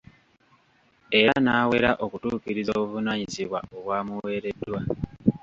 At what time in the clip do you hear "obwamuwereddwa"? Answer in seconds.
3.77-4.79